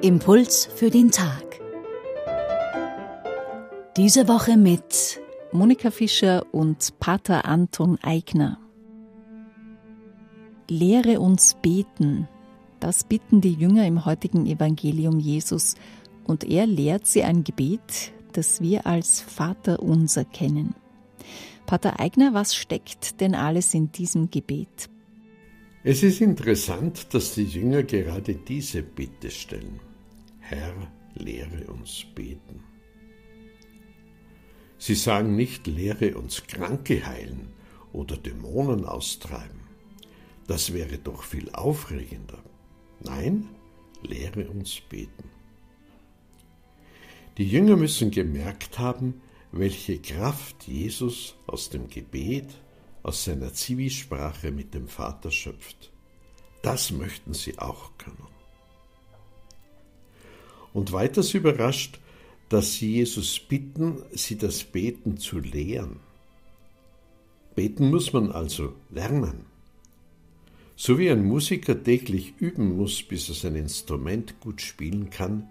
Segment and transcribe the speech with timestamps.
[0.00, 1.60] Impuls für den Tag.
[3.98, 5.20] Diese Woche mit
[5.52, 8.58] Monika Fischer und Pater Anton Eigner.
[10.66, 12.26] Lehre uns beten.
[12.78, 15.74] Das bitten die Jünger im heutigen Evangelium Jesus.
[16.24, 20.74] Und er lehrt sie ein Gebet, das wir als Vater unser kennen.
[21.70, 24.90] Pater Eigner, was steckt denn alles in diesem Gebet?
[25.84, 29.78] Es ist interessant, dass die Jünger gerade diese Bitte stellen.
[30.40, 30.74] Herr,
[31.14, 32.64] lehre uns beten.
[34.78, 37.52] Sie sagen nicht, lehre uns Kranke heilen
[37.92, 39.60] oder Dämonen austreiben.
[40.48, 42.42] Das wäre doch viel aufregender.
[43.04, 43.46] Nein,
[44.02, 45.30] lehre uns beten.
[47.38, 52.48] Die Jünger müssen gemerkt haben, welche Kraft Jesus aus dem Gebet,
[53.02, 55.90] aus seiner Zivilsprache mit dem Vater schöpft.
[56.62, 58.28] Das möchten sie auch können.
[60.72, 61.98] Und weiters überrascht,
[62.48, 65.98] dass sie Jesus bitten, sie das Beten zu lehren.
[67.54, 69.46] Beten muss man also lernen.
[70.76, 75.48] So wie ein Musiker täglich üben muss, bis er sein Instrument gut spielen kann,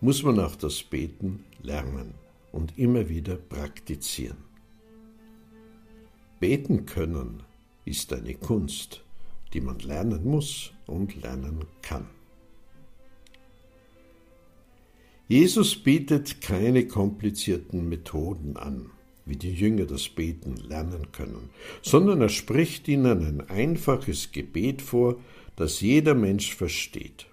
[0.00, 2.14] muss man auch das Beten lernen
[2.52, 4.38] und immer wieder praktizieren.
[6.38, 7.42] Beten können
[7.84, 9.04] ist eine Kunst,
[9.52, 12.06] die man lernen muss und lernen kann.
[15.28, 18.90] Jesus bietet keine komplizierten Methoden an,
[19.26, 21.50] wie die Jünger das Beten lernen können,
[21.82, 25.20] sondern er spricht ihnen ein einfaches Gebet vor,
[25.54, 27.26] das jeder Mensch versteht.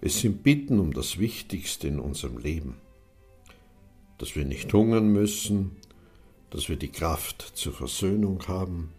[0.00, 2.76] Es sind Bitten um das Wichtigste in unserem Leben,
[4.24, 5.72] dass wir nicht hungern müssen,
[6.48, 8.90] dass wir die Kraft zur Versöhnung haben,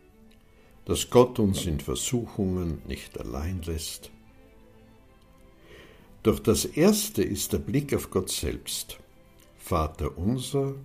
[0.86, 4.12] dass Gott uns in Versuchungen nicht allein lässt,
[6.22, 9.00] doch das erste ist der Blick auf Gott selbst.
[9.58, 10.76] Vater unser,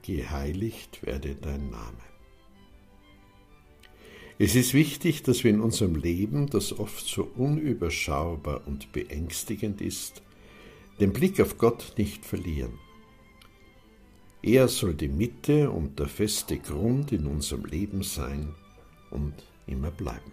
[0.00, 2.00] geheiligt werde dein Name.
[4.38, 10.22] Es ist wichtig, dass wir in unserem Leben, das oft so unüberschaubar und beängstigend ist,
[11.00, 12.78] den Blick auf Gott nicht verlieren.
[14.42, 18.54] Er soll die Mitte und der feste Grund in unserem Leben sein
[19.10, 19.34] und
[19.66, 20.32] immer bleiben.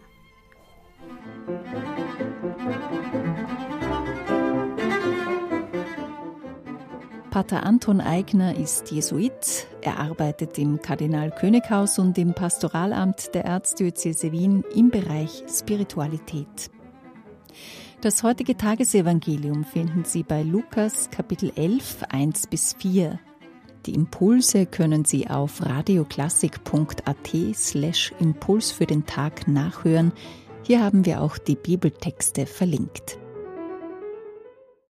[7.29, 9.67] Pater Anton Eigner ist Jesuit.
[9.81, 16.71] Er arbeitet im Kardinal-König-Haus und im Pastoralamt der Erzdiözese Wien im Bereich Spiritualität.
[17.99, 23.19] Das heutige Tagesevangelium finden Sie bei Lukas Kapitel 11, 1 bis 4.
[23.87, 30.11] Die Impulse können Sie auf radioklassik.at slash Impuls für den Tag nachhören.
[30.63, 33.17] Hier haben wir auch die Bibeltexte verlinkt.